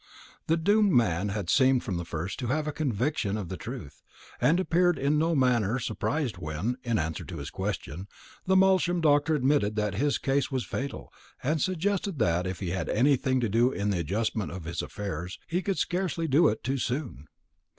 The 0.47 0.57
doomed 0.57 0.93
man 0.93 1.29
had 1.29 1.47
seemed 1.47 1.83
from 1.83 1.97
the 1.97 2.05
first 2.05 2.39
to 2.39 2.47
have 2.47 2.65
a 2.67 2.71
conviction 2.71 3.37
of 3.37 3.49
the 3.49 3.55
truth, 3.55 4.01
and 4.41 4.59
appeared 4.59 4.97
in 4.97 5.19
no 5.19 5.35
manner 5.35 5.77
surprised 5.77 6.39
when, 6.39 6.77
in 6.83 6.97
answer 6.97 7.23
to 7.23 7.37
his 7.37 7.51
questions, 7.51 8.07
the 8.47 8.55
Malsham 8.55 8.99
doctor 8.99 9.35
admitted 9.35 9.75
that 9.75 9.93
his 9.93 10.17
case 10.17 10.51
was 10.51 10.65
fatal, 10.65 11.13
and 11.43 11.61
suggested 11.61 12.17
that, 12.17 12.47
if 12.47 12.61
he 12.61 12.71
had 12.71 12.89
anything 12.89 13.39
to 13.41 13.47
do 13.47 13.71
in 13.71 13.91
the 13.91 13.99
adjustment 13.99 14.51
of 14.51 14.63
his 14.63 14.81
affairs, 14.81 15.37
he 15.45 15.61
could 15.61 15.77
scarcely 15.77 16.27
do 16.27 16.47
it 16.47 16.63
too 16.63 16.79
soon. 16.79 17.27